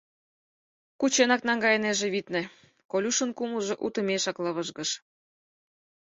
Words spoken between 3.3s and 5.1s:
кумылжо утымешкак лывыжгыш.